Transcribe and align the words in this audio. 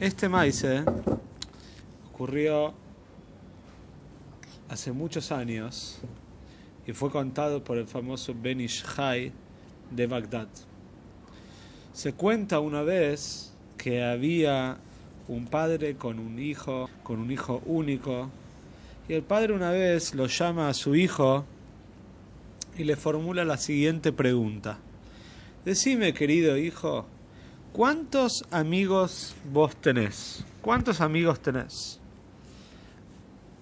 Este 0.00 0.28
maíz 0.28 0.66
ocurrió 2.12 2.74
hace 4.68 4.90
muchos 4.90 5.30
años 5.30 6.00
y 6.84 6.92
fue 6.92 7.12
contado 7.12 7.62
por 7.62 7.78
el 7.78 7.86
famoso 7.86 8.34
Ben 8.36 8.60
Ishai 8.60 9.30
de 9.92 10.06
Bagdad. 10.08 10.48
Se 11.92 12.12
cuenta 12.12 12.58
una 12.58 12.82
vez 12.82 13.54
que 13.78 14.02
había 14.02 14.78
un 15.28 15.46
padre 15.46 15.94
con 15.94 16.18
un 16.18 16.40
hijo, 16.40 16.90
con 17.04 17.20
un 17.20 17.30
hijo 17.30 17.62
único, 17.64 18.30
y 19.08 19.12
el 19.12 19.22
padre 19.22 19.52
una 19.52 19.70
vez 19.70 20.12
lo 20.12 20.26
llama 20.26 20.68
a 20.68 20.74
su 20.74 20.96
hijo 20.96 21.44
y 22.76 22.82
le 22.82 22.96
formula 22.96 23.44
la 23.44 23.58
siguiente 23.58 24.10
pregunta. 24.10 24.76
Decime, 25.64 26.12
querido 26.14 26.58
hijo, 26.58 27.06
¿cuántos 27.74 28.44
amigos 28.52 29.34
vos 29.52 29.74
tenés? 29.76 30.44
¿Cuántos 30.62 31.00
amigos 31.00 31.40
tenés? 31.40 31.98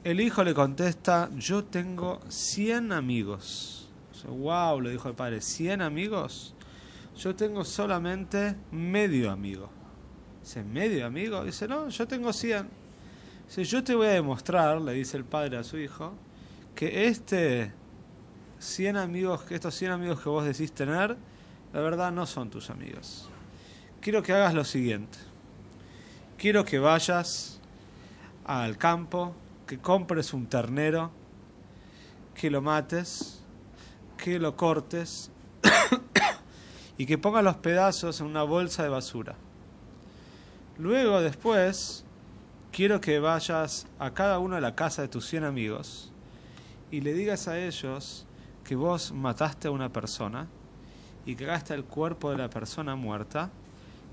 El 0.05 0.21
hijo 0.21 0.45
le 0.45 0.53
contesta, 0.53 1.31
yo 1.37 1.65
tengo 1.65 2.21
100 2.29 2.93
amigos. 2.93 3.89
Wow, 4.29 4.83
le 4.83 4.91
dijo 4.91 5.09
el 5.09 5.15
padre, 5.15 5.39
¿100 5.39 5.83
amigos? 5.83 6.55
Yo 7.17 7.35
tengo 7.35 7.65
solamente 7.65 8.55
medio 8.71 9.31
amigo. 9.31 9.71
Dice, 10.43 10.63
¿medio 10.63 11.07
amigo? 11.07 11.43
Dice, 11.43 11.67
no, 11.67 11.89
yo 11.89 12.07
tengo 12.07 12.33
100. 12.33 12.69
Dice, 13.49 13.65
yo 13.65 13.83
te 13.83 13.95
voy 13.95 14.09
a 14.09 14.11
demostrar, 14.11 14.81
le 14.81 14.93
dice 14.93 15.17
el 15.17 15.25
padre 15.25 15.57
a 15.57 15.65
su 15.65 15.79
hijo, 15.79 16.13
que 16.75 17.07
este 17.07 17.73
100 18.59 18.97
amigos, 18.99 19.43
que 19.43 19.55
estos 19.55 19.75
100 19.75 19.93
amigos 19.93 20.21
que 20.21 20.29
vos 20.29 20.45
decís 20.45 20.73
tener, 20.73 21.17
la 21.73 21.81
verdad 21.81 22.13
no 22.13 22.27
son 22.27 22.51
tus 22.51 22.69
amigos. 22.69 23.29
Quiero 24.03 24.21
que 24.25 24.33
hagas 24.33 24.53
lo 24.53 24.65
siguiente. 24.65 25.17
Quiero 26.37 26.65
que 26.65 26.81
vayas 26.81 27.61
al 28.45 28.77
campo, 28.77 29.33
que 29.65 29.79
compres 29.79 30.35
un 30.35 30.49
ternero, 30.49 31.13
que 32.35 32.51
lo 32.51 32.61
mates, 32.63 33.45
que 34.17 34.41
lo 34.41 34.57
cortes 34.57 35.31
y 36.99 37.07
que 37.07 37.17
pongas 37.17 37.45
los 37.45 37.59
pedazos 37.59 38.21
en 38.21 38.27
una 38.27 38.43
bolsa 38.43 38.83
de 38.83 38.89
basura. 38.89 39.37
Luego, 40.79 41.21
después, 41.21 42.05
quiero 42.73 43.01
que 43.01 43.21
vayas 43.21 43.87
a 44.01 44.11
cada 44.11 44.41
uno 44.41 44.57
de 44.57 44.63
la 44.63 44.75
casa 44.75 45.03
de 45.03 45.09
tus 45.09 45.29
100 45.29 45.45
amigos 45.45 46.11
y 46.91 47.03
le 47.03 47.13
digas 47.13 47.47
a 47.47 47.57
ellos 47.57 48.27
que 48.65 48.75
vos 48.75 49.13
mataste 49.13 49.69
a 49.69 49.71
una 49.71 49.93
persona 49.93 50.49
y 51.25 51.37
que 51.37 51.45
gasta 51.45 51.73
el 51.75 51.85
cuerpo 51.85 52.33
de 52.33 52.39
la 52.39 52.51
persona 52.51 52.97
muerta 52.97 53.53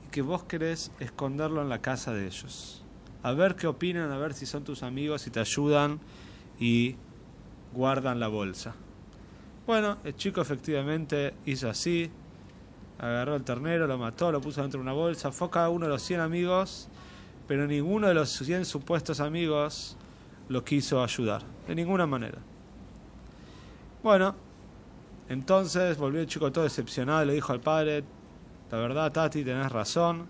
que 0.10 0.22
vos 0.22 0.44
querés 0.44 0.92
esconderlo 1.00 1.62
en 1.62 1.70
la 1.70 1.82
casa 1.82 2.14
de 2.14 2.26
ellos. 2.26 2.84
A 3.24 3.34
ver 3.34 3.56
qué 3.56 3.68
opinan, 3.68 4.12
a 4.12 4.18
ver 4.18 4.34
si 4.34 4.46
son 4.46 4.64
tus 4.64 4.84
amigos, 4.84 5.22
si 5.22 5.30
te 5.30 5.40
ayudan 5.40 6.00
y 6.60 6.96
guardan 7.74 8.20
la 8.20 8.28
bolsa. 8.28 8.76
Bueno, 9.68 9.98
el 10.04 10.16
chico 10.16 10.42
efectivamente 10.42 11.34
hizo 11.46 11.70
así, 11.70 12.10
agarró 12.98 13.36
el 13.36 13.44
ternero, 13.44 13.88
lo 13.88 13.98
mató, 13.98 14.32
lo 14.32 14.42
puso 14.42 14.62
dentro 14.62 14.80
de 14.80 14.84
una 14.84 14.94
bolsa, 14.94 15.32
fue 15.32 15.50
cada 15.50 15.70
uno 15.70 15.86
de 15.86 15.92
los 15.92 16.02
100 16.02 16.22
amigos, 16.22 16.88
pero 17.48 17.68
ninguno 17.68 18.08
de 18.08 18.14
los 18.14 18.30
100 18.30 18.66
supuestos 18.66 19.20
amigos 19.20 19.96
lo 20.48 20.64
quiso 20.64 21.04
ayudar, 21.04 21.44
de 21.68 21.76
ninguna 21.76 22.08
manera. 22.08 22.40
Bueno, 24.02 24.34
entonces 25.30 25.98
volvió 25.98 26.22
el 26.22 26.28
chico 26.28 26.52
todo 26.52 26.64
decepcionado, 26.64 27.26
le 27.26 27.34
dijo 27.34 27.54
al 27.54 27.60
padre, 27.60 28.04
la 28.72 28.78
verdad 28.78 29.12
Tati, 29.12 29.44
tenés 29.44 29.72
razón, 29.72 30.28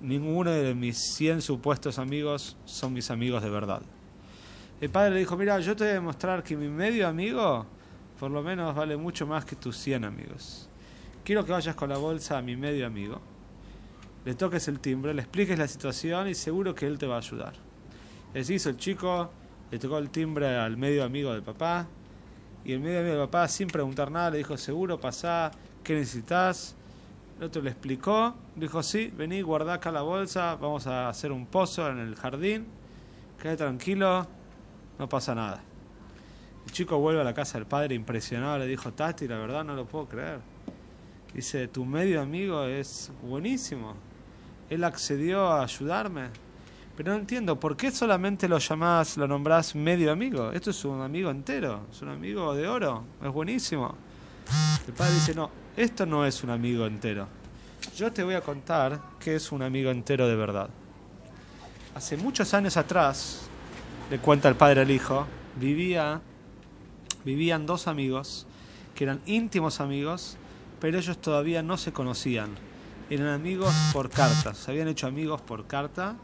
ninguno 0.00 0.50
de 0.50 0.74
mis 0.74 0.98
100 1.14 1.42
supuestos 1.42 1.98
amigos 1.98 2.56
son 2.64 2.92
mis 2.92 3.10
amigos 3.10 3.42
de 3.42 3.50
verdad. 3.50 3.82
El 4.80 4.90
padre 4.90 5.10
le 5.10 5.20
dijo, 5.20 5.36
mira, 5.36 5.60
yo 5.60 5.76
te 5.76 5.84
voy 5.84 5.90
a 5.90 5.94
demostrar 5.94 6.42
que 6.42 6.56
mi 6.56 6.68
medio 6.68 7.06
amigo 7.06 7.66
por 8.18 8.30
lo 8.30 8.42
menos 8.42 8.74
vale 8.74 8.96
mucho 8.96 9.26
más 9.26 9.44
que 9.44 9.56
tus 9.56 9.76
100 9.76 10.04
amigos 10.04 10.70
quiero 11.24 11.44
que 11.44 11.52
vayas 11.52 11.74
con 11.74 11.88
la 11.88 11.98
bolsa 11.98 12.38
a 12.38 12.42
mi 12.42 12.56
medio 12.56 12.86
amigo, 12.86 13.20
le 14.24 14.34
toques 14.34 14.68
el 14.68 14.80
timbre, 14.80 15.14
le 15.14 15.22
expliques 15.22 15.58
la 15.58 15.68
situación 15.68 16.28
y 16.28 16.34
seguro 16.34 16.74
que 16.74 16.86
él 16.86 16.98
te 16.98 17.06
va 17.06 17.16
a 17.16 17.18
ayudar. 17.18 17.54
Así 18.34 18.54
hizo 18.54 18.70
el 18.70 18.76
chico, 18.76 19.30
le 19.70 19.78
tocó 19.78 19.98
el 19.98 20.10
timbre 20.10 20.56
al 20.56 20.76
medio 20.76 21.04
amigo 21.04 21.32
del 21.32 21.42
papá 21.42 21.86
y 22.64 22.72
el 22.72 22.80
medio 22.80 23.00
amigo 23.00 23.14
del 23.14 23.24
papá 23.26 23.48
sin 23.48 23.68
preguntar 23.68 24.10
nada 24.10 24.30
le 24.30 24.38
dijo, 24.38 24.56
seguro, 24.56 25.00
pasá, 25.00 25.50
¿qué 25.82 25.94
necesitas? 25.94 26.76
El 27.40 27.46
otro 27.46 27.62
le 27.62 27.70
explicó, 27.70 28.34
dijo, 28.54 28.82
sí, 28.82 29.10
vení, 29.16 29.40
guardá 29.40 29.72
acá 29.72 29.90
la 29.90 30.02
bolsa, 30.02 30.56
vamos 30.56 30.86
a 30.86 31.08
hacer 31.08 31.32
un 31.32 31.46
pozo 31.46 31.88
en 31.88 31.96
el 31.96 32.14
jardín, 32.14 32.66
quede 33.40 33.56
tranquilo, 33.56 34.26
no 34.98 35.08
pasa 35.08 35.34
nada. 35.34 35.62
El 36.66 36.72
chico 36.72 36.98
vuelve 36.98 37.22
a 37.22 37.24
la 37.24 37.32
casa 37.32 37.56
del 37.56 37.66
padre 37.66 37.94
impresionado, 37.94 38.58
le 38.58 38.66
dijo, 38.66 38.92
Tati, 38.92 39.26
la 39.26 39.38
verdad 39.38 39.64
no 39.64 39.74
lo 39.74 39.86
puedo 39.86 40.04
creer. 40.04 40.40
Dice, 41.32 41.66
tu 41.68 41.86
medio 41.86 42.20
amigo 42.20 42.64
es 42.64 43.10
buenísimo. 43.22 43.94
Él 44.68 44.84
accedió 44.84 45.46
a 45.46 45.62
ayudarme. 45.62 46.26
Pero 46.94 47.14
no 47.14 47.20
entiendo, 47.20 47.58
¿por 47.58 47.74
qué 47.74 47.90
solamente 47.90 48.48
lo 48.48 48.58
llamás, 48.58 49.16
lo 49.16 49.26
nombrás 49.26 49.74
medio 49.74 50.12
amigo? 50.12 50.52
Esto 50.52 50.72
es 50.72 50.84
un 50.84 51.00
amigo 51.00 51.30
entero, 51.30 51.86
es 51.90 52.02
un 52.02 52.10
amigo 52.10 52.54
de 52.54 52.68
oro, 52.68 53.02
es 53.24 53.32
buenísimo. 53.32 54.09
El 54.86 54.92
padre 54.94 55.14
dice, 55.14 55.34
no, 55.34 55.50
esto 55.76 56.06
no 56.06 56.26
es 56.26 56.42
un 56.42 56.50
amigo 56.50 56.86
entero. 56.86 57.28
Yo 57.96 58.12
te 58.12 58.22
voy 58.22 58.34
a 58.34 58.40
contar 58.40 59.00
qué 59.18 59.36
es 59.36 59.52
un 59.52 59.62
amigo 59.62 59.90
entero 59.90 60.28
de 60.28 60.36
verdad. 60.36 60.68
Hace 61.94 62.16
muchos 62.16 62.54
años 62.54 62.76
atrás, 62.76 63.42
le 64.10 64.18
cuenta 64.18 64.48
el 64.48 64.56
padre 64.56 64.82
al 64.82 64.90
hijo, 64.90 65.26
vivía, 65.56 66.20
vivían 67.24 67.66
dos 67.66 67.86
amigos 67.86 68.46
que 68.94 69.04
eran 69.04 69.20
íntimos 69.26 69.80
amigos 69.80 70.36
pero 70.80 70.98
ellos 70.98 71.18
todavía 71.18 71.62
no 71.62 71.76
se 71.76 71.92
conocían. 71.92 72.50
Eran 73.10 73.28
amigos 73.28 73.72
por 73.92 74.08
cartas, 74.08 74.56
se 74.56 74.70
habían 74.70 74.88
hecho 74.88 75.06
amigos 75.06 75.40
por 75.42 75.66
carta 75.66 76.16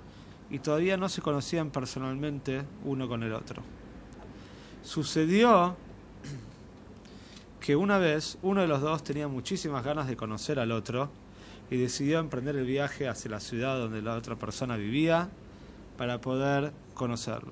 y 0.51 0.61
todavía 0.61 0.97
no 0.97 1.09
se 1.09 1.21
conocían 1.21 1.71
personalmente 1.71 2.63
uno 2.85 3.07
con 3.07 3.23
el 3.23 3.33
otro. 3.33 3.63
Sucedió 4.83 5.77
que 7.67 7.75
una 7.75 7.99
vez 7.99 8.39
uno 8.43 8.61
de 8.61 8.69
los 8.69 8.81
dos 8.81 9.03
tenía 9.03 9.27
muchísimas 9.27 9.85
ganas 9.85 10.07
de 10.07 10.17
conocer 10.17 10.61
al 10.61 10.71
otro 10.71 11.11
y 11.69 11.77
decidió 11.77 12.21
emprender 12.21 12.55
el 12.55 12.65
viaje 12.65 13.09
hacia 13.09 13.29
la 13.29 13.41
ciudad 13.41 13.77
donde 13.77 14.03
la 14.03 14.15
otra 14.15 14.37
persona 14.37 14.77
vivía 14.77 15.31
para 15.99 16.21
poder 16.21 16.73
conocerlo. 16.95 17.51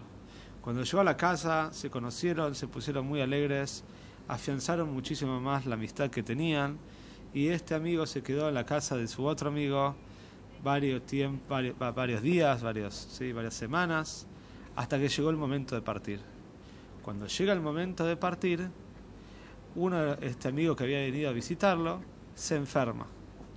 Cuando 0.63 0.85
llegó 0.85 1.01
a 1.01 1.05
la 1.05 1.17
casa 1.17 1.73
se 1.73 1.91
conocieron, 1.91 2.55
se 2.55 2.69
pusieron 2.69 3.09
muy 3.09 3.23
alegres, 3.23 3.83
afianzaron 4.29 4.95
muchísimo 4.95 5.41
más 5.41 5.67
la 5.67 5.75
amistad 5.75 6.11
que 6.11 6.23
tenían 6.23 6.79
y 7.33 7.49
este 7.49 7.75
amigo 7.75 8.07
se 8.07 8.23
quedó 8.23 8.49
en 8.49 8.55
la 8.55 8.65
casa 8.65 8.97
de 8.97 9.09
su 9.09 9.25
otro 9.25 9.49
amigo 9.49 9.97
varios, 10.63 11.03
días, 11.11 12.63
varios, 12.63 12.95
¿sí? 12.95 13.33
varias 13.33 13.55
semanas, 13.55 14.29
hasta 14.77 14.97
que 14.97 15.09
llegó 15.09 15.31
el 15.31 15.37
momento 15.37 15.75
de 15.75 15.83
partir. 15.83 16.21
Cuando 17.03 17.27
llega 17.27 17.53
el 17.53 17.61
momento 17.61 18.07
de 18.07 18.17
partir, 18.17 18.71
uno, 19.77 20.15
este 20.15 20.49
amigo 20.49 20.77
que 20.77 20.85
había 20.85 20.99
venido 20.99 21.31
a 21.31 21.33
visitarlo, 21.33 22.01
se 22.35 22.57
enferma, 22.57 23.07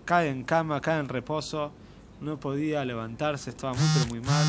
cae 0.06 0.30
en 0.30 0.44
cama, 0.44 0.82
cae 0.82 1.00
en 1.00 1.10
reposo, 1.10 1.72
no 2.22 2.40
podía 2.40 2.84
levantarse, 2.86 3.50
estaba 3.50 3.74
muy 3.74 4.08
muy 4.10 4.22
mal, 4.22 4.46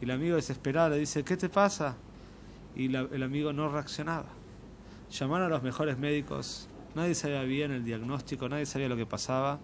y 0.00 0.04
el 0.04 0.10
amigo 0.10 0.36
desesperado 0.36 0.90
le 0.90 0.98
dice, 0.98 1.24
¿qué 1.24 1.36
te 1.36 1.48
pasa? 1.48 1.96
Y 2.76 2.94
el 2.94 3.22
amigo 3.22 3.52
no 3.52 3.68
reaccionaba. 3.68 4.28
Llamaron 5.10 5.46
a 5.46 5.50
los 5.50 5.62
mejores 5.62 5.98
médicos, 5.98 6.68
Nadie 6.94 7.14
sabía 7.14 7.42
bien 7.42 7.70
el 7.70 7.84
diagnóstico, 7.84 8.48
nadie 8.48 8.66
sabía 8.66 8.88
lo 8.88 8.96
que 8.96 9.06
pasaba, 9.06 9.60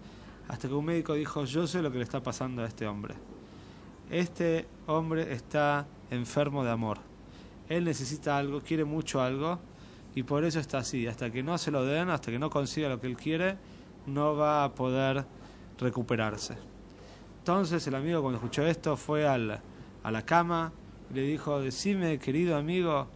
hasta 0.47 0.67
que 0.67 0.73
un 0.73 0.85
médico 0.85 1.15
dijo, 1.15 1.43
yo 1.43 1.67
sé 1.67 1.81
lo 1.81 1.91
que 1.91 1.97
le 1.97 2.03
está 2.03 2.21
pasando 2.21 2.61
a 2.61 2.65
este 2.65 2.87
hombre. 2.87 3.15
Este 4.09 4.67
hombre 4.87 5.33
está 5.33 5.87
enfermo 6.11 6.63
de 6.63 6.71
amor. 6.71 6.99
Él 7.67 7.83
necesita 7.83 8.37
algo, 8.37 8.61
quiere 8.61 8.85
mucho 8.85 9.21
algo, 9.21 9.59
y 10.15 10.23
por 10.23 10.43
eso 10.43 10.59
está 10.59 10.79
así. 10.79 11.05
Hasta 11.05 11.29
que 11.29 11.43
no 11.43 11.57
se 11.57 11.71
lo 11.71 11.85
den, 11.85 12.09
hasta 12.09 12.31
que 12.31 12.39
no 12.39 12.49
consiga 12.49 12.89
lo 12.89 12.99
que 12.99 13.07
él 13.07 13.17
quiere, 13.17 13.57
no 14.07 14.35
va 14.35 14.63
a 14.63 14.73
poder 14.73 15.25
recuperarse. 15.77 16.57
Entonces 17.39 17.85
el 17.85 17.95
amigo 17.95 18.21
cuando 18.21 18.37
escuchó 18.37 18.65
esto 18.65 18.97
fue 18.97 19.27
al, 19.27 19.61
a 20.01 20.11
la 20.11 20.21
cama 20.23 20.71
y 21.11 21.13
le 21.13 21.21
dijo, 21.21 21.61
decime 21.61 22.17
querido 22.17 22.57
amigo, 22.57 23.07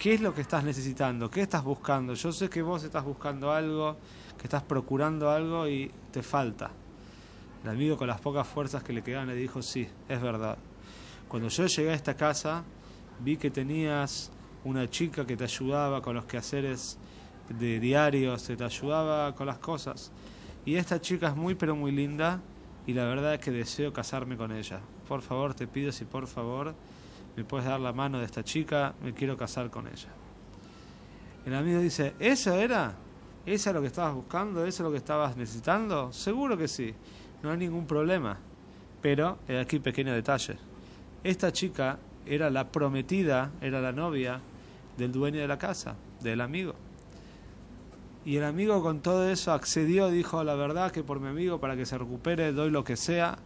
¿Qué 0.00 0.14
es 0.14 0.22
lo 0.22 0.34
que 0.34 0.40
estás 0.40 0.64
necesitando? 0.64 1.30
¿Qué 1.30 1.42
estás 1.42 1.62
buscando? 1.62 2.14
Yo 2.14 2.32
sé 2.32 2.48
que 2.48 2.62
vos 2.62 2.82
estás 2.84 3.04
buscando 3.04 3.52
algo, 3.52 3.98
que 4.38 4.44
estás 4.44 4.62
procurando 4.62 5.28
algo 5.28 5.68
y 5.68 5.90
te 6.10 6.22
falta. 6.22 6.70
El 7.62 7.68
amigo 7.68 7.98
con 7.98 8.08
las 8.08 8.18
pocas 8.18 8.48
fuerzas 8.48 8.82
que 8.82 8.94
le 8.94 9.02
quedaban 9.02 9.28
le 9.28 9.34
dijo, 9.34 9.60
sí, 9.60 9.86
es 10.08 10.22
verdad. 10.22 10.56
Cuando 11.28 11.50
yo 11.50 11.66
llegué 11.66 11.90
a 11.90 11.94
esta 11.94 12.16
casa, 12.16 12.64
vi 13.22 13.36
que 13.36 13.50
tenías 13.50 14.30
una 14.64 14.88
chica 14.88 15.26
que 15.26 15.36
te 15.36 15.44
ayudaba 15.44 16.02
con 16.02 16.14
los 16.14 16.24
quehaceres 16.24 16.98
de 17.48 17.80
diarios, 17.80 18.44
te 18.44 18.62
ayudaba 18.62 19.34
con 19.34 19.46
las 19.46 19.58
cosas. 19.58 20.12
Y 20.64 20.76
esta 20.76 21.00
chica 21.00 21.28
es 21.28 21.36
muy 21.36 21.54
pero 21.54 21.74
muy 21.74 21.92
linda 21.92 22.40
y 22.86 22.92
la 22.92 23.04
verdad 23.04 23.34
es 23.34 23.40
que 23.40 23.50
deseo 23.50 23.92
casarme 23.92 24.36
con 24.36 24.52
ella. 24.52 24.80
Por 25.08 25.22
favor, 25.22 25.54
te 25.54 25.66
pido 25.66 25.92
si 25.92 26.04
por 26.04 26.26
favor 26.26 26.74
me 27.36 27.44
puedes 27.44 27.66
dar 27.66 27.80
la 27.80 27.92
mano 27.92 28.18
de 28.18 28.24
esta 28.24 28.44
chica, 28.44 28.94
me 29.02 29.14
quiero 29.14 29.36
casar 29.36 29.70
con 29.70 29.86
ella. 29.86 30.08
El 31.46 31.54
amigo 31.54 31.80
dice, 31.80 32.14
¿eso 32.18 32.54
era? 32.54 32.94
¿Eso 33.46 33.70
es 33.70 33.74
lo 33.74 33.80
que 33.80 33.86
estabas 33.86 34.14
buscando? 34.14 34.64
¿Eso 34.66 34.82
es 34.82 34.84
lo 34.84 34.90
que 34.90 34.98
estabas 34.98 35.36
necesitando? 35.36 36.12
Seguro 36.12 36.56
que 36.56 36.68
sí, 36.68 36.94
no 37.42 37.50
hay 37.50 37.56
ningún 37.56 37.86
problema. 37.86 38.38
Pero, 39.00 39.38
aquí 39.58 39.78
pequeño 39.78 40.12
detalle, 40.12 40.58
esta 41.24 41.50
chica 41.50 41.98
era 42.26 42.50
la 42.50 42.70
prometida, 42.70 43.50
era 43.62 43.80
la 43.80 43.92
novia 43.92 44.40
del 44.96 45.12
dueño 45.12 45.40
de 45.40 45.48
la 45.48 45.58
casa, 45.58 45.96
del 46.20 46.40
amigo. 46.40 46.74
Y 48.24 48.36
el 48.36 48.44
amigo 48.44 48.82
con 48.82 49.00
todo 49.00 49.28
eso 49.30 49.52
accedió, 49.52 50.08
dijo 50.10 50.44
la 50.44 50.54
verdad 50.54 50.90
que 50.92 51.02
por 51.02 51.20
mi 51.20 51.28
amigo, 51.28 51.58
para 51.58 51.76
que 51.76 51.86
se 51.86 51.96
recupere, 51.96 52.52
doy 52.52 52.70
lo 52.70 52.84
que 52.84 52.96
sea. 52.96 53.38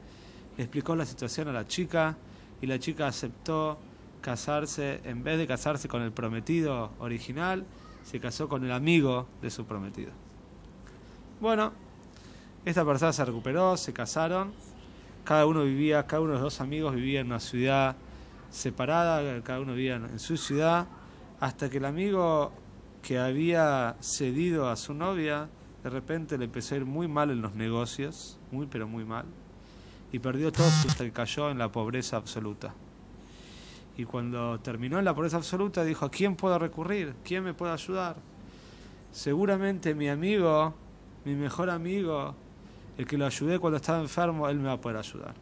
Explicó 0.58 0.96
la 0.96 1.06
situación 1.06 1.48
a 1.48 1.52
la 1.52 1.66
chica 1.66 2.16
y 2.60 2.66
la 2.66 2.78
chica 2.78 3.06
aceptó 3.06 3.78
casarse, 4.20 5.00
en 5.04 5.22
vez 5.22 5.38
de 5.38 5.46
casarse 5.46 5.86
con 5.86 6.02
el 6.02 6.10
prometido 6.10 6.90
original, 6.98 7.64
se 8.04 8.20
casó 8.20 8.48
con 8.48 8.64
el 8.64 8.72
amigo 8.72 9.26
de 9.42 9.50
su 9.50 9.64
prometido. 9.64 10.12
Bueno, 11.40 11.72
esta 12.64 12.84
persona 12.84 13.12
se 13.12 13.24
recuperó, 13.24 13.76
se 13.76 13.92
casaron, 13.92 14.52
cada 15.24 15.46
uno 15.46 15.64
vivía, 15.64 16.06
cada 16.06 16.22
uno 16.22 16.32
de 16.32 16.38
los 16.38 16.44
dos 16.44 16.60
amigos 16.60 16.94
vivía 16.94 17.20
en 17.20 17.26
una 17.26 17.40
ciudad 17.40 17.96
separada, 18.50 19.42
cada 19.42 19.60
uno 19.60 19.74
vivía 19.74 19.96
en 19.96 20.18
su 20.18 20.36
ciudad, 20.36 20.86
hasta 21.40 21.68
que 21.68 21.78
el 21.78 21.84
amigo 21.84 22.52
que 23.02 23.18
había 23.18 23.96
cedido 24.00 24.68
a 24.68 24.76
su 24.76 24.94
novia, 24.94 25.48
de 25.82 25.90
repente 25.90 26.38
le 26.38 26.46
empezó 26.46 26.74
a 26.74 26.78
ir 26.78 26.84
muy 26.86 27.06
mal 27.06 27.30
en 27.30 27.42
los 27.42 27.54
negocios, 27.54 28.38
muy 28.50 28.66
pero 28.66 28.88
muy 28.88 29.04
mal, 29.04 29.26
y 30.10 30.18
perdió 30.18 30.50
todo 30.50 30.66
hasta 30.66 31.04
que 31.04 31.12
cayó 31.12 31.50
en 31.50 31.58
la 31.58 31.70
pobreza 31.70 32.16
absoluta. 32.16 32.74
Y 33.96 34.04
cuando 34.04 34.58
terminó 34.60 34.98
en 34.98 35.04
la 35.04 35.14
pobreza 35.14 35.36
absoluta, 35.36 35.84
dijo, 35.84 36.06
¿a 36.06 36.10
quién 36.10 36.34
puedo 36.34 36.58
recurrir? 36.58 37.14
¿Quién 37.24 37.44
me 37.44 37.54
puede 37.54 37.72
ayudar? 37.72 38.16
Seguramente 39.12 39.94
mi 39.94 40.08
amigo, 40.08 40.74
mi 41.24 41.34
mejor 41.34 41.70
amigo, 41.70 42.34
el 42.96 43.06
que 43.06 43.18
lo 43.18 43.26
ayudé 43.26 43.58
cuando 43.58 43.76
estaba 43.76 44.00
enfermo, 44.00 44.48
él 44.48 44.58
me 44.58 44.68
va 44.68 44.72
a 44.72 44.80
poder 44.80 44.98
ayudar. 44.98 45.34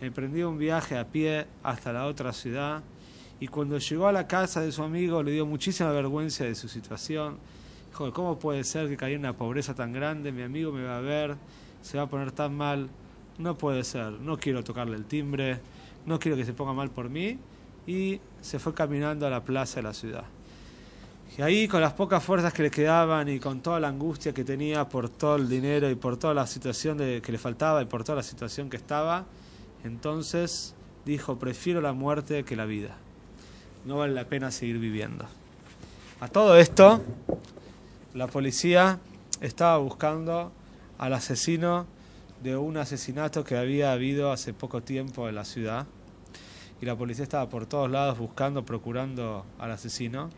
Emprendió 0.00 0.50
un 0.50 0.58
viaje 0.58 0.98
a 0.98 1.06
pie 1.06 1.46
hasta 1.62 1.92
la 1.92 2.06
otra 2.06 2.32
ciudad 2.32 2.82
y 3.40 3.48
cuando 3.48 3.78
llegó 3.78 4.06
a 4.06 4.12
la 4.12 4.28
casa 4.28 4.60
de 4.60 4.70
su 4.70 4.82
amigo 4.82 5.22
le 5.22 5.32
dio 5.32 5.46
muchísima 5.46 5.90
vergüenza 5.92 6.44
de 6.44 6.54
su 6.54 6.68
situación. 6.68 7.38
Dijo, 7.88 8.12
¿cómo 8.12 8.38
puede 8.38 8.62
ser 8.64 8.86
que 8.90 8.98
caiga 8.98 9.14
en 9.14 9.20
una 9.20 9.32
pobreza 9.32 9.74
tan 9.74 9.94
grande? 9.94 10.30
Mi 10.30 10.42
amigo 10.42 10.70
me 10.72 10.84
va 10.84 10.98
a 10.98 11.00
ver, 11.00 11.36
se 11.80 11.96
va 11.96 12.04
a 12.04 12.06
poner 12.06 12.32
tan 12.32 12.54
mal. 12.54 12.90
No 13.38 13.56
puede 13.56 13.82
ser, 13.82 14.12
no 14.12 14.36
quiero 14.36 14.62
tocarle 14.62 14.94
el 14.94 15.06
timbre, 15.06 15.58
no 16.04 16.18
quiero 16.18 16.36
que 16.36 16.44
se 16.44 16.52
ponga 16.52 16.74
mal 16.74 16.90
por 16.90 17.08
mí. 17.08 17.38
Y 17.86 18.20
se 18.42 18.58
fue 18.58 18.74
caminando 18.74 19.26
a 19.26 19.30
la 19.30 19.42
plaza 19.42 19.76
de 19.76 19.84
la 19.84 19.94
ciudad. 19.94 20.24
Y 21.38 21.40
ahí, 21.40 21.66
con 21.66 21.80
las 21.80 21.94
pocas 21.94 22.22
fuerzas 22.22 22.52
que 22.52 22.62
le 22.62 22.70
quedaban 22.70 23.26
y 23.30 23.40
con 23.40 23.62
toda 23.62 23.80
la 23.80 23.88
angustia 23.88 24.34
que 24.34 24.44
tenía 24.44 24.86
por 24.86 25.08
todo 25.08 25.36
el 25.36 25.48
dinero 25.48 25.88
y 25.88 25.94
por 25.94 26.18
toda 26.18 26.34
la 26.34 26.46
situación 26.46 26.98
de, 26.98 27.22
que 27.22 27.32
le 27.32 27.38
faltaba 27.38 27.80
y 27.80 27.86
por 27.86 28.04
toda 28.04 28.16
la 28.16 28.22
situación 28.22 28.68
que 28.68 28.76
estaba, 28.76 29.24
entonces 29.82 30.74
dijo, 31.06 31.38
prefiero 31.38 31.80
la 31.80 31.94
muerte 31.94 32.44
que 32.44 32.54
la 32.54 32.66
vida 32.66 32.98
no 33.84 33.98
vale 33.98 34.14
la 34.14 34.24
pena 34.24 34.50
seguir 34.50 34.78
viviendo. 34.78 35.26
A 36.20 36.28
todo 36.28 36.56
esto, 36.56 37.02
la 38.14 38.26
policía 38.26 38.98
estaba 39.40 39.78
buscando 39.78 40.52
al 40.98 41.14
asesino 41.14 41.86
de 42.42 42.56
un 42.56 42.76
asesinato 42.76 43.44
que 43.44 43.56
había 43.56 43.92
habido 43.92 44.32
hace 44.32 44.52
poco 44.52 44.82
tiempo 44.82 45.28
en 45.28 45.34
la 45.34 45.44
ciudad. 45.44 45.86
Y 46.80 46.86
la 46.86 46.96
policía 46.96 47.22
estaba 47.22 47.48
por 47.48 47.66
todos 47.66 47.90
lados 47.90 48.18
buscando, 48.18 48.64
procurando 48.64 49.44
al 49.58 49.70
asesino. 49.72 50.30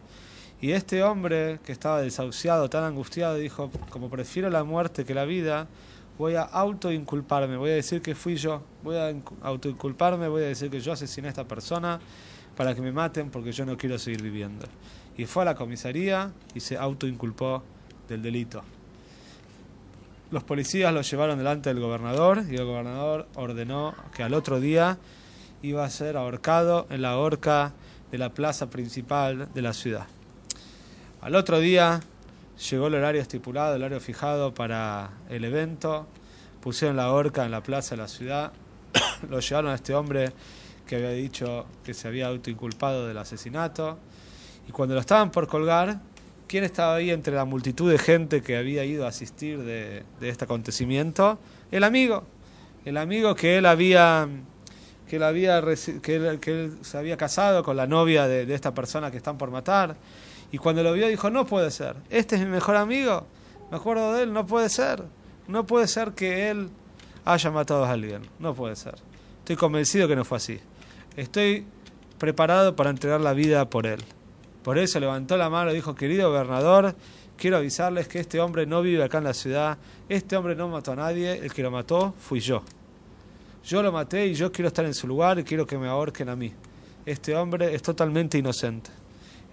Y 0.61 0.73
este 0.73 1.03
hombre 1.03 1.59
que 1.65 1.73
estaba 1.73 2.01
desahuciado, 2.01 2.71
tan 2.71 2.85
angustiado, 2.85 3.35
dijo, 3.37 3.71
como 3.91 4.09
prefiero 4.09 4.51
la 4.51 4.63
muerte 4.63 5.05
que 5.05 5.15
la 5.15 5.25
vida, 5.25 5.67
voy 6.19 6.37
a 6.37 6.43
autoinculparme, 6.43 7.57
voy 7.57 7.71
a 7.71 7.75
decir 7.75 8.01
que 8.03 8.15
fui 8.15 8.37
yo, 8.37 8.63
voy 8.85 8.97
a 8.97 9.13
autoinculparme, 9.43 10.29
voy 10.29 10.45
a 10.45 10.47
decir 10.47 10.71
que 10.71 10.81
yo 10.81 10.93
asesiné 10.93 11.29
a 11.29 11.31
esta 11.31 11.45
persona 11.45 12.01
para 12.57 12.75
que 12.75 12.81
me 12.81 12.93
maten 12.93 13.31
porque 13.31 13.53
yo 13.53 13.65
no 13.65 13.77
quiero 13.77 13.99
seguir 13.99 14.23
viviendo. 14.23 14.67
Y 15.17 15.27
fue 15.27 15.43
a 15.43 15.47
la 15.47 15.55
comisaría 15.55 16.33
y 16.55 16.61
se 16.61 16.77
autoinculpó 16.77 17.63
del 18.09 18.23
delito. 18.23 18.63
Los 20.31 20.45
policías 20.45 20.95
lo 20.95 21.03
llevaron 21.03 21.39
delante 21.39 21.69
del 21.69 21.81
gobernador 21.81 22.43
y 22.51 22.57
el 22.57 22.65
gobernador 22.65 23.29
ordenó 23.35 23.95
que 24.15 24.23
al 24.23 24.33
otro 24.33 24.61
día 24.61 24.99
iba 25.61 25.85
a 25.85 25.91
ser 25.91 26.17
ahorcado 26.17 26.87
en 26.91 27.03
la 27.03 27.19
horca 27.19 27.73
de 28.11 28.19
la 28.19 28.31
plaza 28.31 28.71
principal 28.71 29.49
de 29.53 29.63
la 29.63 29.75
ciudad. 29.75 30.07
Al 31.21 31.35
otro 31.35 31.61
día 31.61 32.01
llegó 32.71 32.87
el 32.87 32.95
horario 32.95 33.21
estipulado, 33.21 33.77
el 33.77 33.83
horario 33.83 34.01
fijado 34.01 34.55
para 34.55 35.11
el 35.29 35.45
evento, 35.45 36.07
pusieron 36.61 36.97
la 36.97 37.13
horca 37.13 37.45
en 37.45 37.51
la 37.51 37.63
plaza 37.63 37.95
de 37.95 38.03
la 38.03 38.09
ciudad, 38.09 38.53
lo 39.29 39.41
llevaron 39.41 39.71
a 39.71 39.75
este 39.75 39.95
hombre 39.95 40.33
que 40.87 40.97
había 40.97 41.11
dicho 41.11 41.67
que 41.85 41.95
se 41.95 42.09
había 42.09 42.29
autoinculpado 42.29 43.07
del 43.07 43.19
asesinato. 43.19 43.99
Y 44.69 44.73
cuando 44.73 44.95
lo 44.95 45.01
estaban 45.01 45.31
por 45.31 45.49
colgar, 45.49 46.01
¿quién 46.47 46.65
estaba 46.65 46.97
ahí 46.97 47.11
entre 47.11 47.35
la 47.35 47.45
multitud 47.45 47.91
de 47.91 47.99
gente 47.99 48.43
que 48.43 48.57
había 48.57 48.85
ido 48.85 49.05
a 49.05 49.09
asistir 49.09 49.63
de, 49.63 50.05
este 50.21 50.45
acontecimiento? 50.45 51.39
El 51.71 51.85
amigo. 51.85 52.25
El 52.85 52.97
amigo 52.97 53.35
que 53.35 53.59
él 53.59 53.67
había 53.67 54.29
que 55.09 55.17
él, 55.17 55.25
había, 55.25 55.61
que 56.01 56.17
él, 56.17 56.79
se 56.81 56.97
había 56.97 57.19
casado 57.19 57.63
con 57.63 57.77
la 57.77 57.87
novia 57.87 58.27
de, 58.27 58.53
esta 58.55 58.73
persona 58.73 59.11
que 59.11 59.19
están 59.19 59.37
por 59.37 59.51
matar. 59.51 59.95
Y 60.51 60.59
cuando 60.59 60.83
lo 60.83 60.95
vio 60.95 61.07
dijo, 61.07 61.29
no 61.29 61.45
puede 61.45 61.71
ser, 61.71 61.97
este 62.09 62.37
es 62.37 62.43
mi 62.43 62.49
mejor 62.49 62.77
amigo, 62.77 63.27
me 63.71 63.77
acuerdo 63.77 64.15
de 64.15 64.23
él, 64.23 64.33
no 64.33 64.47
puede 64.47 64.71
ser, 64.71 65.03
no 65.49 65.67
puede 65.67 65.87
ser 65.87 66.13
que 66.13 66.51
él 66.51 66.71
haya 67.27 67.51
matado 67.51 67.85
a 67.85 67.91
alguien, 67.91 68.23
no 68.39 68.55
puede 68.55 68.75
ser. 68.75 68.95
Estoy 69.41 69.57
convencido 69.57 70.09
que 70.09 70.17
no 70.17 70.25
fue 70.25 70.39
así 70.39 70.61
estoy 71.17 71.67
preparado 72.19 72.77
para 72.77 72.91
entregar 72.91 73.21
la 73.21 73.33
vida 73.33 73.69
por 73.69 73.87
él. 73.87 74.01
Por 74.63 74.79
eso 74.79 75.01
levantó 75.01 75.37
la 75.37 75.51
mano 75.51 75.73
y 75.73 75.75
dijo, 75.75 75.95
querido 75.95 76.31
gobernador, 76.31 76.95
quiero 77.37 77.57
avisarles 77.57 78.07
que 78.07 78.21
este 78.21 78.41
hombre 78.41 78.67
no 78.67 78.81
vive 78.83 79.03
acá 79.03 79.19
en 79.19 79.25
la 79.25 79.35
ciudad, 79.35 79.79
este 80.09 80.37
hombre 80.37 80.55
no 80.55 80.69
mató 80.69 80.93
a 80.93 80.97
nadie, 80.97 81.33
el 81.33 81.53
que 81.53 81.63
lo 81.63 81.71
mató 81.71 82.15
fui 82.19 82.41
yo. 82.41 82.63
Yo 83.65 83.83
lo 83.83 83.93
maté 83.93 84.27
y 84.27 84.35
yo 84.35 84.53
quiero 84.53 84.69
estar 84.69 84.85
en 84.85 84.95
su 84.95 85.07
lugar 85.07 85.39
y 85.39 85.45
quiero 85.45 85.67
que 85.67 85.79
me 85.79 85.89
ahorquen 85.89 86.29
a 86.29 86.37
mí. 86.37 86.53
Este 87.05 87.35
hombre 87.35 87.75
es 87.75 87.83
totalmente 87.83 88.39
inocente. 88.39 88.91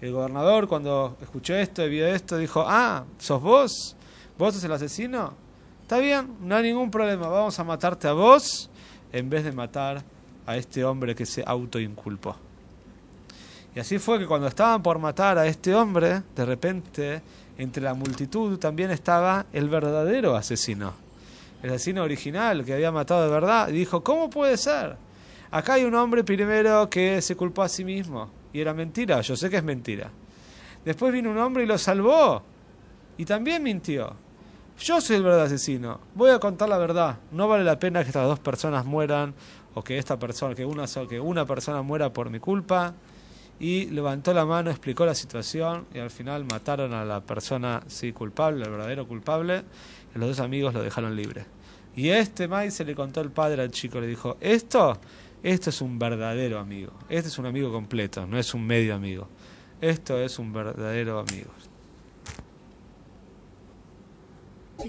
El 0.00 0.12
gobernador 0.12 0.66
cuando 0.66 1.16
escuchó 1.20 1.54
esto 1.54 1.84
y 1.84 1.90
vio 1.90 2.06
esto 2.06 2.38
dijo, 2.38 2.64
ah, 2.66 3.04
¿sos 3.18 3.42
vos? 3.42 3.96
¿Vos 4.38 4.54
sos 4.54 4.64
el 4.64 4.72
asesino? 4.72 5.34
Está 5.82 5.98
bien, 5.98 6.36
no 6.40 6.54
hay 6.54 6.62
ningún 6.62 6.90
problema, 6.90 7.28
vamos 7.28 7.58
a 7.58 7.64
matarte 7.64 8.06
a 8.06 8.12
vos 8.12 8.70
en 9.12 9.28
vez 9.28 9.44
de 9.44 9.52
matar 9.52 10.02
a 10.46 10.56
este 10.56 10.84
hombre 10.84 11.14
que 11.14 11.26
se 11.26 11.42
autoinculpó. 11.46 12.36
Y 13.74 13.78
así 13.78 13.98
fue 13.98 14.18
que 14.18 14.26
cuando 14.26 14.48
estaban 14.48 14.82
por 14.82 14.98
matar 14.98 15.38
a 15.38 15.46
este 15.46 15.74
hombre, 15.74 16.22
de 16.34 16.44
repente, 16.44 17.22
entre 17.56 17.82
la 17.82 17.94
multitud 17.94 18.58
también 18.58 18.90
estaba 18.90 19.46
el 19.52 19.68
verdadero 19.68 20.34
asesino, 20.34 20.92
el 21.62 21.70
asesino 21.70 22.02
original 22.02 22.64
que 22.64 22.74
había 22.74 22.90
matado 22.90 23.24
de 23.24 23.30
verdad, 23.30 23.68
y 23.68 23.72
dijo, 23.72 24.02
¿cómo 24.02 24.28
puede 24.28 24.56
ser? 24.56 24.96
Acá 25.52 25.74
hay 25.74 25.84
un 25.84 25.94
hombre 25.94 26.24
primero 26.24 26.88
que 26.90 27.20
se 27.22 27.36
culpó 27.36 27.62
a 27.62 27.68
sí 27.68 27.84
mismo, 27.84 28.30
y 28.52 28.60
era 28.60 28.74
mentira, 28.74 29.20
yo 29.20 29.36
sé 29.36 29.48
que 29.48 29.58
es 29.58 29.64
mentira. 29.64 30.10
Después 30.84 31.12
vino 31.12 31.30
un 31.30 31.38
hombre 31.38 31.62
y 31.62 31.66
lo 31.66 31.78
salvó, 31.78 32.42
y 33.18 33.24
también 33.24 33.62
mintió. 33.62 34.14
Yo 34.80 35.00
soy 35.00 35.16
el 35.16 35.22
verdadero 35.22 35.46
asesino, 35.46 36.00
voy 36.14 36.30
a 36.30 36.38
contar 36.38 36.68
la 36.68 36.78
verdad, 36.78 37.18
no 37.30 37.46
vale 37.46 37.62
la 37.62 37.78
pena 37.78 38.02
que 38.02 38.08
estas 38.08 38.26
dos 38.26 38.38
personas 38.38 38.86
mueran 38.86 39.34
o 39.74 39.82
que 39.82 39.98
esta 39.98 40.18
persona, 40.18 40.54
que 40.54 40.64
una, 40.64 40.86
que 41.08 41.20
una 41.20 41.46
persona 41.46 41.82
muera 41.82 42.12
por 42.12 42.30
mi 42.30 42.40
culpa, 42.40 42.94
y 43.60 43.86
levantó 43.86 44.32
la 44.32 44.46
mano, 44.46 44.70
explicó 44.70 45.04
la 45.04 45.14
situación 45.14 45.86
y 45.94 45.98
al 45.98 46.10
final 46.10 46.46
mataron 46.46 46.94
a 46.94 47.04
la 47.04 47.20
persona 47.20 47.82
sí 47.86 48.10
culpable, 48.12 48.64
el 48.64 48.70
verdadero 48.70 49.06
culpable, 49.06 49.64
y 50.14 50.18
los 50.18 50.30
dos 50.30 50.40
amigos 50.40 50.72
lo 50.72 50.82
dejaron 50.82 51.14
libre. 51.14 51.44
Y 51.94 52.08
este 52.08 52.48
Mai 52.48 52.70
se 52.70 52.84
le 52.84 52.94
contó 52.94 53.20
el 53.20 53.30
padre 53.30 53.62
al 53.62 53.70
chico, 53.70 54.00
le 54.00 54.06
dijo, 54.06 54.38
esto, 54.40 54.98
esto 55.42 55.70
es 55.70 55.80
un 55.82 55.98
verdadero 55.98 56.58
amigo, 56.58 56.92
este 57.10 57.28
es 57.28 57.38
un 57.38 57.46
amigo 57.46 57.70
completo, 57.70 58.26
no 58.26 58.38
es 58.38 58.54
un 58.54 58.66
medio 58.66 58.94
amigo, 58.94 59.28
esto 59.82 60.18
es 60.18 60.38
un 60.38 60.52
verdadero 60.52 61.18
amigo. 61.18 61.50